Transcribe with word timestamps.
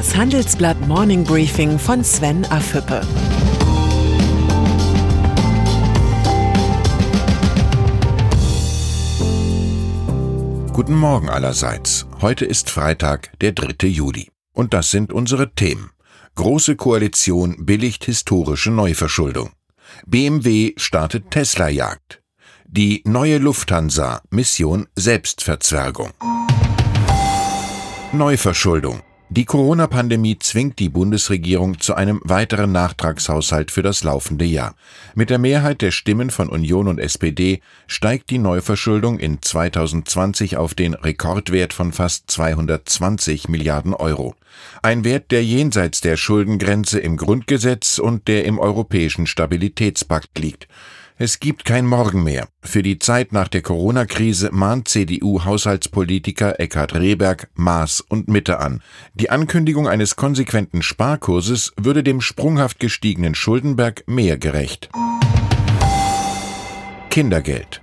Das 0.00 0.16
Handelsblatt 0.16 0.88
Morning 0.88 1.24
Briefing 1.24 1.78
von 1.78 2.02
Sven 2.02 2.46
Afüppe. 2.46 3.02
Guten 10.72 10.94
Morgen 10.94 11.28
allerseits. 11.28 12.06
Heute 12.22 12.46
ist 12.46 12.70
Freitag, 12.70 13.38
der 13.42 13.52
3. 13.52 13.88
Juli. 13.88 14.30
Und 14.54 14.72
das 14.72 14.90
sind 14.90 15.12
unsere 15.12 15.54
Themen. 15.54 15.90
Große 16.34 16.76
Koalition 16.76 17.66
billigt 17.66 18.06
historische 18.06 18.70
Neuverschuldung. 18.70 19.50
BMW 20.06 20.72
startet 20.78 21.30
Tesla-Jagd. 21.30 22.22
Die 22.64 23.02
neue 23.04 23.36
Lufthansa 23.36 24.22
Mission 24.30 24.88
Selbstverzwergung. 24.96 26.12
Neuverschuldung. 28.12 29.02
Die 29.32 29.44
Corona-Pandemie 29.44 30.40
zwingt 30.40 30.80
die 30.80 30.88
Bundesregierung 30.88 31.78
zu 31.78 31.94
einem 31.94 32.20
weiteren 32.24 32.72
Nachtragshaushalt 32.72 33.70
für 33.70 33.82
das 33.82 34.02
laufende 34.02 34.44
Jahr. 34.44 34.74
Mit 35.14 35.30
der 35.30 35.38
Mehrheit 35.38 35.82
der 35.82 35.92
Stimmen 35.92 36.30
von 36.30 36.48
Union 36.48 36.88
und 36.88 36.98
SPD 36.98 37.60
steigt 37.86 38.30
die 38.30 38.38
Neuverschuldung 38.38 39.20
in 39.20 39.40
2020 39.40 40.56
auf 40.56 40.74
den 40.74 40.94
Rekordwert 40.94 41.72
von 41.72 41.92
fast 41.92 42.28
220 42.28 43.48
Milliarden 43.48 43.94
Euro. 43.94 44.34
Ein 44.82 45.04
Wert, 45.04 45.30
der 45.30 45.44
jenseits 45.44 46.00
der 46.00 46.16
Schuldengrenze 46.16 46.98
im 46.98 47.16
Grundgesetz 47.16 48.00
und 48.00 48.26
der 48.26 48.44
im 48.46 48.58
Europäischen 48.58 49.28
Stabilitätspakt 49.28 50.40
liegt. 50.40 50.66
Es 51.22 51.38
gibt 51.38 51.66
kein 51.66 51.84
Morgen 51.84 52.24
mehr. 52.24 52.48
Für 52.62 52.82
die 52.82 52.98
Zeit 52.98 53.34
nach 53.34 53.48
der 53.48 53.60
Corona-Krise 53.60 54.48
mahnt 54.52 54.88
CDU-Haushaltspolitiker 54.88 56.58
Eckhard 56.58 56.94
Rehberg 56.94 57.50
Maß 57.56 58.00
und 58.00 58.28
Mitte 58.28 58.58
an. 58.58 58.80
Die 59.12 59.28
Ankündigung 59.28 59.86
eines 59.86 60.16
konsequenten 60.16 60.80
Sparkurses 60.80 61.74
würde 61.76 62.02
dem 62.02 62.22
sprunghaft 62.22 62.80
gestiegenen 62.80 63.34
Schuldenberg 63.34 64.04
mehr 64.06 64.38
gerecht. 64.38 64.88
Kindergeld. 67.10 67.82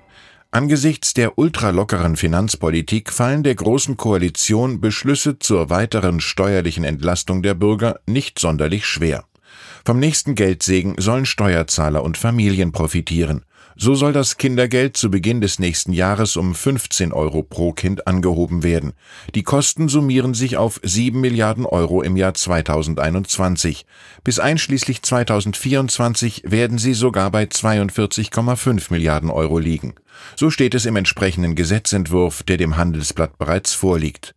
Angesichts 0.50 1.14
der 1.14 1.38
ultralockeren 1.38 2.16
Finanzpolitik 2.16 3.14
fallen 3.14 3.44
der 3.44 3.54
Großen 3.54 3.98
Koalition 3.98 4.82
Beschlüsse 4.82 5.38
zur 5.38 5.70
weiteren 5.70 6.22
steuerlichen 6.22 6.84
Entlastung 6.84 7.44
der 7.44 7.54
Bürger 7.54 8.00
nicht 8.08 8.40
sonderlich 8.40 8.88
schwer. 8.88 9.26
Vom 9.88 10.00
nächsten 10.00 10.36
Geldsegen 10.36 10.96
sollen 10.98 11.26
Steuerzahler 11.26 12.04
und 12.04 12.18
Familien 12.18 12.74
profitieren. 12.74 13.46
So 13.78 13.96
soll 13.96 14.12
das 14.12 14.36
Kindergeld 14.36 14.98
zu 14.98 15.10
Beginn 15.10 15.40
des 15.40 15.60
nächsten 15.60 15.94
Jahres 15.94 16.36
um 16.36 16.56
15 16.56 17.14
Euro 17.14 17.42
pro 17.42 17.72
Kind 17.72 18.06
angehoben 18.06 18.64
werden. 18.64 18.92
Die 19.34 19.44
Kosten 19.44 19.88
summieren 19.88 20.34
sich 20.34 20.58
auf 20.58 20.82
7 20.84 21.22
Milliarden 21.22 21.66
Euro 21.66 22.02
im 22.02 22.18
Jahr 22.18 22.34
2021. 22.34 23.86
Bis 24.26 24.40
einschließlich 24.40 25.04
2024 25.04 26.44
werden 26.46 26.80
sie 26.80 26.94
sogar 26.94 27.32
bei 27.32 27.46
42,5 27.46 28.92
Milliarden 28.92 29.30
Euro 29.30 29.58
liegen. 29.58 29.96
So 30.36 30.50
steht 30.50 30.76
es 30.76 30.86
im 30.86 30.98
entsprechenden 30.98 31.56
Gesetzentwurf, 31.56 32.44
der 32.44 32.58
dem 32.58 32.76
Handelsblatt 32.76 33.38
bereits 33.38 33.74
vorliegt. 33.74 34.36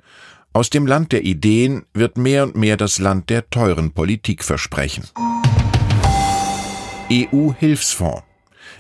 Aus 0.52 0.68
dem 0.68 0.84
Land 0.84 1.12
der 1.12 1.22
Ideen 1.22 1.84
wird 1.94 2.18
mehr 2.18 2.42
und 2.42 2.56
mehr 2.56 2.76
das 2.76 2.98
Land 2.98 3.30
der 3.30 3.48
teuren 3.50 3.92
Politikversprechen. 3.92 5.04
EU-Hilfsfonds. 7.08 8.24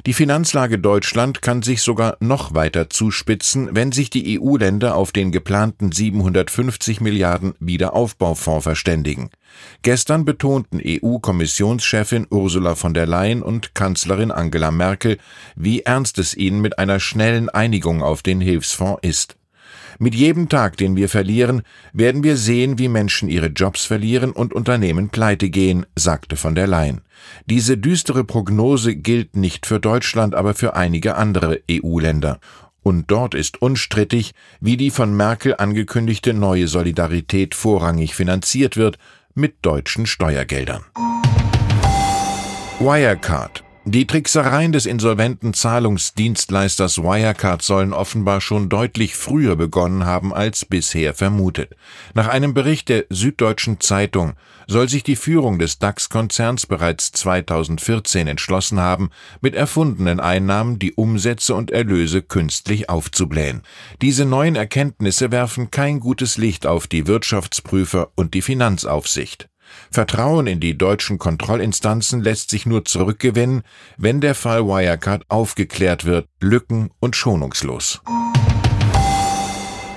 Die 0.04 0.12
Finanzlage 0.12 0.80
Deutschland 0.80 1.42
kann 1.42 1.62
sich 1.62 1.82
sogar 1.82 2.16
noch 2.18 2.54
weiter 2.54 2.90
zuspitzen, 2.90 3.68
wenn 3.72 3.92
sich 3.92 4.10
die 4.10 4.40
EU-Länder 4.40 4.96
auf 4.96 5.12
den 5.12 5.30
geplanten 5.30 5.92
750 5.92 7.00
Milliarden 7.00 7.54
Wiederaufbaufonds 7.60 8.64
verständigen. 8.64 9.30
Gestern 9.82 10.24
betonten 10.24 10.80
EU-Kommissionschefin 10.84 12.26
Ursula 12.30 12.74
von 12.74 12.94
der 12.94 13.06
Leyen 13.06 13.42
und 13.42 13.76
Kanzlerin 13.76 14.32
Angela 14.32 14.72
Merkel, 14.72 15.18
wie 15.54 15.82
ernst 15.82 16.18
es 16.18 16.34
ihnen 16.34 16.60
mit 16.60 16.80
einer 16.80 16.98
schnellen 16.98 17.48
Einigung 17.48 18.02
auf 18.02 18.22
den 18.22 18.40
Hilfsfonds 18.40 19.00
ist. 19.02 19.36
Mit 20.02 20.14
jedem 20.14 20.48
Tag, 20.48 20.78
den 20.78 20.96
wir 20.96 21.10
verlieren, 21.10 21.60
werden 21.92 22.24
wir 22.24 22.38
sehen, 22.38 22.78
wie 22.78 22.88
Menschen 22.88 23.28
ihre 23.28 23.48
Jobs 23.48 23.84
verlieren 23.84 24.32
und 24.32 24.54
Unternehmen 24.54 25.10
pleite 25.10 25.50
gehen, 25.50 25.84
sagte 25.94 26.36
von 26.36 26.54
der 26.54 26.66
Leyen. 26.66 27.02
Diese 27.44 27.76
düstere 27.76 28.24
Prognose 28.24 28.96
gilt 28.96 29.36
nicht 29.36 29.66
für 29.66 29.78
Deutschland, 29.78 30.34
aber 30.34 30.54
für 30.54 30.74
einige 30.74 31.16
andere 31.16 31.60
EU-Länder. 31.70 32.40
Und 32.82 33.10
dort 33.10 33.34
ist 33.34 33.60
unstrittig, 33.60 34.32
wie 34.58 34.78
die 34.78 34.90
von 34.90 35.14
Merkel 35.14 35.54
angekündigte 35.58 36.32
neue 36.32 36.66
Solidarität 36.66 37.54
vorrangig 37.54 38.14
finanziert 38.14 38.78
wird, 38.78 38.96
mit 39.34 39.56
deutschen 39.60 40.06
Steuergeldern. 40.06 40.82
Wirecard 42.78 43.64
die 43.92 44.06
Tricksereien 44.06 44.72
des 44.72 44.86
insolventen 44.86 45.52
Zahlungsdienstleisters 45.52 46.98
Wirecard 46.98 47.60
sollen 47.62 47.92
offenbar 47.92 48.40
schon 48.40 48.68
deutlich 48.68 49.16
früher 49.16 49.56
begonnen 49.56 50.06
haben 50.06 50.32
als 50.32 50.64
bisher 50.64 51.12
vermutet. 51.12 51.74
Nach 52.14 52.28
einem 52.28 52.54
Bericht 52.54 52.88
der 52.88 53.06
Süddeutschen 53.10 53.80
Zeitung 53.80 54.34
soll 54.68 54.88
sich 54.88 55.02
die 55.02 55.16
Führung 55.16 55.58
des 55.58 55.80
DAX-Konzerns 55.80 56.66
bereits 56.66 57.10
2014 57.12 58.28
entschlossen 58.28 58.78
haben, 58.78 59.10
mit 59.40 59.56
erfundenen 59.56 60.20
Einnahmen 60.20 60.78
die 60.78 60.92
Umsätze 60.92 61.56
und 61.56 61.72
Erlöse 61.72 62.22
künstlich 62.22 62.88
aufzublähen. 62.88 63.62
Diese 64.02 64.24
neuen 64.24 64.54
Erkenntnisse 64.54 65.32
werfen 65.32 65.72
kein 65.72 65.98
gutes 65.98 66.36
Licht 66.36 66.64
auf 66.64 66.86
die 66.86 67.08
Wirtschaftsprüfer 67.08 68.12
und 68.14 68.34
die 68.34 68.42
Finanzaufsicht. 68.42 69.49
Vertrauen 69.90 70.46
in 70.46 70.60
die 70.60 70.76
deutschen 70.76 71.18
Kontrollinstanzen 71.18 72.22
lässt 72.22 72.50
sich 72.50 72.66
nur 72.66 72.84
zurückgewinnen, 72.84 73.62
wenn 73.96 74.20
der 74.20 74.34
Fall 74.34 74.66
Wirecard 74.66 75.24
aufgeklärt 75.28 76.04
wird, 76.04 76.26
lücken- 76.40 76.90
und 77.00 77.16
schonungslos. 77.16 78.00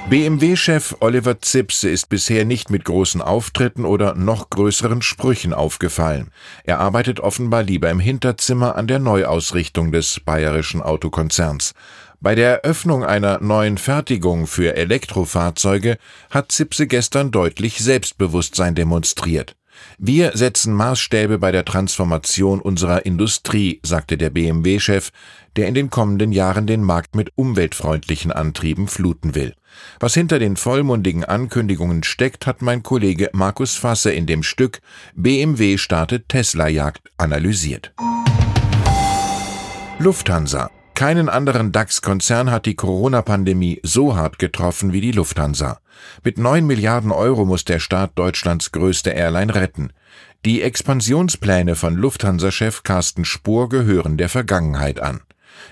BMW-Chef 0.09 0.97
Oliver 0.99 1.39
Zipse 1.39 1.89
ist 1.89 2.09
bisher 2.09 2.43
nicht 2.43 2.69
mit 2.69 2.83
großen 2.85 3.21
Auftritten 3.21 3.85
oder 3.85 4.15
noch 4.15 4.49
größeren 4.49 5.01
Sprüchen 5.01 5.53
aufgefallen. 5.53 6.29
Er 6.65 6.79
arbeitet 6.79 7.19
offenbar 7.21 7.63
lieber 7.63 7.89
im 7.89 7.99
Hinterzimmer 7.99 8.75
an 8.75 8.85
der 8.87 8.99
Neuausrichtung 8.99 9.91
des 9.91 10.19
bayerischen 10.19 10.81
Autokonzerns. 10.81 11.73
Bei 12.19 12.35
der 12.35 12.63
Eröffnung 12.63 13.03
einer 13.03 13.41
neuen 13.41 13.77
Fertigung 13.77 14.45
für 14.45 14.75
Elektrofahrzeuge 14.75 15.97
hat 16.29 16.51
Zipse 16.51 16.85
gestern 16.85 17.31
deutlich 17.31 17.79
Selbstbewusstsein 17.79 18.75
demonstriert. 18.75 19.55
Wir 19.97 20.35
setzen 20.35 20.73
Maßstäbe 20.73 21.39
bei 21.39 21.51
der 21.51 21.65
Transformation 21.65 22.59
unserer 22.61 23.05
Industrie, 23.05 23.79
sagte 23.83 24.17
der 24.17 24.29
BMW-Chef, 24.29 25.11
der 25.55 25.67
in 25.67 25.73
den 25.73 25.89
kommenden 25.89 26.31
Jahren 26.31 26.67
den 26.67 26.83
Markt 26.83 27.15
mit 27.15 27.31
umweltfreundlichen 27.35 28.31
Antrieben 28.31 28.87
fluten 28.87 29.35
will. 29.35 29.53
Was 29.99 30.13
hinter 30.13 30.39
den 30.39 30.55
vollmundigen 30.55 31.23
Ankündigungen 31.23 32.03
steckt, 32.03 32.45
hat 32.45 32.61
mein 32.61 32.83
Kollege 32.83 33.29
Markus 33.33 33.75
Fasse 33.75 34.11
in 34.11 34.25
dem 34.25 34.43
Stück 34.43 34.81
BMW 35.15 35.77
startet 35.77 36.29
Tesla-Jagd 36.29 37.09
analysiert. 37.17 37.93
Lufthansa 39.99 40.69
keinen 40.95 41.29
anderen 41.29 41.71
DAX-Konzern 41.71 42.51
hat 42.51 42.65
die 42.65 42.75
Corona-Pandemie 42.75 43.79
so 43.83 44.15
hart 44.15 44.39
getroffen 44.39 44.93
wie 44.93 45.01
die 45.01 45.11
Lufthansa. 45.11 45.79
Mit 46.23 46.37
neun 46.37 46.65
Milliarden 46.65 47.11
Euro 47.11 47.45
muss 47.45 47.65
der 47.65 47.79
Staat 47.79 48.11
Deutschlands 48.15 48.71
größte 48.71 49.09
Airline 49.11 49.55
retten. 49.55 49.91
Die 50.45 50.61
Expansionspläne 50.61 51.75
von 51.75 51.95
Lufthansa-Chef 51.95 52.83
Carsten 52.83 53.25
Spohr 53.25 53.69
gehören 53.69 54.17
der 54.17 54.29
Vergangenheit 54.29 54.99
an. 54.99 55.21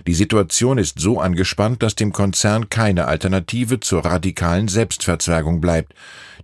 Die 0.07 0.13
Situation 0.13 0.77
ist 0.77 0.99
so 0.99 1.19
angespannt, 1.19 1.83
dass 1.83 1.95
dem 1.95 2.13
Konzern 2.13 2.69
keine 2.69 3.07
Alternative 3.07 3.79
zur 3.79 4.05
radikalen 4.05 4.67
Selbstverzwergung 4.67 5.61
bleibt. 5.61 5.93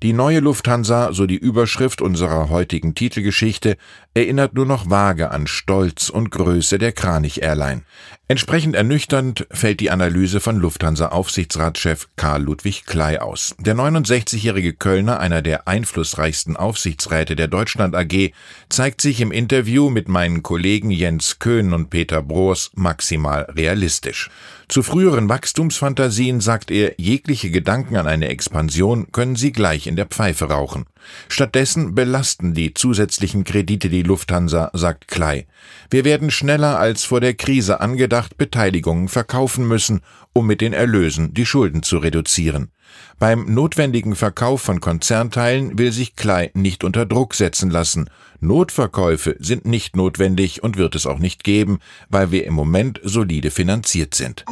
Die 0.03 0.13
neue 0.13 0.41
Lufthansa, 0.41 1.11
so 1.11 1.25
die 1.25 1.37
Überschrift 1.37 2.01
unserer 2.03 2.49
heutigen 2.49 2.93
Titelgeschichte, 2.93 3.77
erinnert 4.13 4.53
nur 4.53 4.67
noch 4.67 4.89
vage 4.89 5.31
an 5.31 5.47
Stolz 5.47 6.09
und 6.09 6.29
Größe 6.29 6.77
der 6.77 6.91
Kranich 6.91 7.41
Airline. 7.41 7.81
Entsprechend 8.27 8.75
ernüchternd 8.75 9.47
fällt 9.49 9.79
die 9.79 9.89
Analyse 9.89 10.39
von 10.39 10.57
Lufthansa-Aufsichtsratschef 10.57 12.09
Karl 12.15 12.43
Ludwig 12.43 12.85
Klei 12.85 13.21
aus. 13.21 13.55
Der 13.57 13.73
69-jährige 13.73 14.73
Kölner, 14.73 15.19
einer 15.19 15.41
der 15.41 15.67
einflussreichsten 15.67 16.57
Aufsichtsräte 16.57 17.35
der 17.35 17.47
Deutschland 17.47 17.95
AG, 17.95 18.33
zeigt 18.69 19.01
sich 19.01 19.21
im 19.21 19.31
Interview 19.31 19.89
mit 19.89 20.09
meinen 20.09 20.43
Kollegen 20.43 20.91
Jens 20.91 21.39
Köhn 21.39 21.73
und 21.73 21.89
Peter 21.89 22.21
Broers 22.21 22.69
maximal 22.75 23.26
realistisch. 23.35 24.29
Zu 24.67 24.83
früheren 24.83 25.29
Wachstumsfantasien 25.29 26.41
sagt 26.41 26.71
er, 26.71 26.95
jegliche 26.97 27.49
Gedanken 27.51 27.95
an 27.95 28.07
eine 28.07 28.27
Expansion 28.27 29.11
können 29.11 29.35
sie 29.35 29.51
gleich 29.51 29.87
in 29.87 29.95
der 29.95 30.05
Pfeife 30.05 30.45
rauchen. 30.45 30.85
Stattdessen 31.29 31.95
belasten 31.95 32.53
die 32.53 32.73
zusätzlichen 32.73 33.43
Kredite 33.43 33.89
die 33.89 34.03
Lufthansa, 34.03 34.71
sagt 34.73 35.07
Klei. 35.07 35.47
Wir 35.89 36.03
werden 36.03 36.31
schneller 36.31 36.79
als 36.79 37.05
vor 37.05 37.21
der 37.21 37.33
Krise 37.33 37.79
angedacht 37.79 38.37
Beteiligungen 38.37 39.07
verkaufen 39.07 39.67
müssen, 39.67 40.01
um 40.33 40.47
mit 40.47 40.59
den 40.59 40.73
Erlösen 40.73 41.33
die 41.33 41.45
Schulden 41.45 41.83
zu 41.83 41.97
reduzieren. 41.97 42.71
Beim 43.19 43.53
notwendigen 43.53 44.15
Verkauf 44.15 44.61
von 44.61 44.79
Konzernteilen 44.79 45.77
will 45.79 45.91
sich 45.91 46.15
Klei 46.15 46.51
nicht 46.53 46.83
unter 46.83 47.05
Druck 47.05 47.33
setzen 47.33 47.69
lassen. 47.69 48.09
Notverkäufe 48.39 49.35
sind 49.39 49.65
nicht 49.65 49.95
notwendig 49.95 50.63
und 50.63 50.77
wird 50.77 50.93
es 50.95 51.07
auch 51.07 51.19
nicht 51.19 51.43
geben, 51.43 51.79
weil 52.09 52.31
wir 52.31 52.45
im 52.45 52.53
Moment 52.53 52.99
solide 53.03 53.49
finanziert 53.49 54.13
sind. 54.13 54.45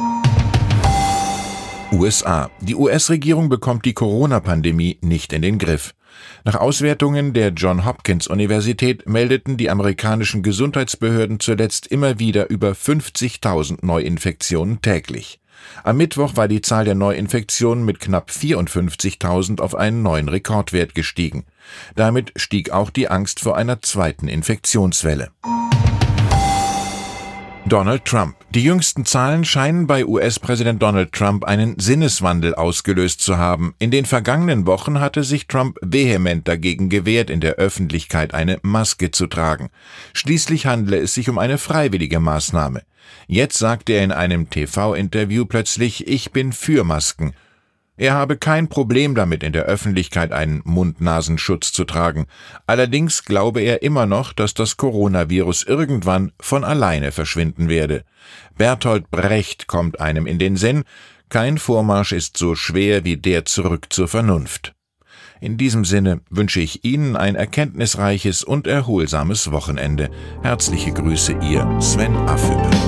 USA. 1.92 2.50
Die 2.60 2.74
US-Regierung 2.74 3.48
bekommt 3.48 3.84
die 3.84 3.94
Corona-Pandemie 3.94 4.98
nicht 5.02 5.32
in 5.32 5.42
den 5.42 5.58
Griff. 5.58 5.94
Nach 6.44 6.56
Auswertungen 6.56 7.32
der 7.32 7.50
John 7.50 7.84
Hopkins 7.84 8.26
Universität 8.26 9.08
meldeten 9.08 9.56
die 9.56 9.70
amerikanischen 9.70 10.42
Gesundheitsbehörden 10.42 11.40
zuletzt 11.40 11.86
immer 11.86 12.18
wieder 12.18 12.50
über 12.50 12.72
50.000 12.72 13.84
Neuinfektionen 13.84 14.80
täglich. 14.82 15.38
Am 15.84 15.96
Mittwoch 15.96 16.36
war 16.36 16.48
die 16.48 16.60
Zahl 16.60 16.84
der 16.84 16.94
Neuinfektionen 16.94 17.84
mit 17.84 18.00
knapp 18.00 18.30
54.000 18.30 19.60
auf 19.60 19.74
einen 19.74 20.02
neuen 20.02 20.28
Rekordwert 20.28 20.94
gestiegen. 20.94 21.44
Damit 21.94 22.32
stieg 22.36 22.70
auch 22.70 22.90
die 22.90 23.08
Angst 23.08 23.40
vor 23.40 23.56
einer 23.56 23.82
zweiten 23.82 24.28
Infektionswelle. 24.28 25.30
Donald 27.68 28.04
Trump. 28.04 28.36
Die 28.50 28.62
jüngsten 28.62 29.04
Zahlen 29.04 29.44
scheinen 29.44 29.88
bei 29.88 30.06
US-Präsident 30.06 30.80
Donald 30.80 31.10
Trump 31.12 31.44
einen 31.44 31.76
Sinneswandel 31.80 32.54
ausgelöst 32.54 33.20
zu 33.20 33.38
haben. 33.38 33.74
In 33.80 33.90
den 33.90 34.04
vergangenen 34.04 34.66
Wochen 34.66 35.00
hatte 35.00 35.24
sich 35.24 35.48
Trump 35.48 35.76
vehement 35.82 36.46
dagegen 36.46 36.90
gewehrt, 36.90 37.28
in 37.28 37.40
der 37.40 37.56
Öffentlichkeit 37.56 38.34
eine 38.34 38.60
Maske 38.62 39.10
zu 39.10 39.26
tragen. 39.26 39.70
Schließlich 40.12 40.66
handle 40.66 40.96
es 40.96 41.14
sich 41.14 41.28
um 41.28 41.38
eine 41.38 41.58
freiwillige 41.58 42.20
Maßnahme. 42.20 42.82
Jetzt 43.26 43.58
sagte 43.58 43.94
er 43.94 44.04
in 44.04 44.12
einem 44.12 44.48
TV-Interview 44.48 45.44
plötzlich, 45.44 46.06
ich 46.06 46.30
bin 46.30 46.52
für 46.52 46.84
Masken 46.84 47.34
er 47.96 48.14
habe 48.14 48.36
kein 48.36 48.68
Problem 48.68 49.14
damit, 49.14 49.42
in 49.42 49.52
der 49.52 49.64
Öffentlichkeit 49.64 50.32
einen 50.32 50.60
Mund-Nasenschutz 50.64 51.72
zu 51.72 51.84
tragen. 51.84 52.26
Allerdings 52.66 53.24
glaube 53.24 53.60
er 53.60 53.82
immer 53.82 54.06
noch, 54.06 54.32
dass 54.32 54.54
das 54.54 54.76
Coronavirus 54.76 55.64
irgendwann 55.64 56.32
von 56.40 56.64
alleine 56.64 57.12
verschwinden 57.12 57.68
werde. 57.68 58.04
Bertolt 58.56 59.10
Brecht 59.10 59.66
kommt 59.66 60.00
einem 60.00 60.26
in 60.26 60.38
den 60.38 60.56
Sinn, 60.56 60.84
kein 61.28 61.58
Vormarsch 61.58 62.12
ist 62.12 62.36
so 62.36 62.54
schwer 62.54 63.04
wie 63.04 63.16
der 63.16 63.44
zurück 63.44 63.86
zur 63.90 64.06
Vernunft. 64.06 64.74
In 65.40 65.56
diesem 65.58 65.84
Sinne 65.84 66.20
wünsche 66.30 66.60
ich 66.60 66.84
Ihnen 66.84 67.16
ein 67.16 67.34
erkenntnisreiches 67.34 68.42
und 68.42 68.66
erholsames 68.66 69.50
Wochenende. 69.52 70.10
Herzliche 70.42 70.92
Grüße, 70.92 71.32
Ihr 71.42 71.68
Sven 71.80 72.16
Affüppe. 72.16 72.85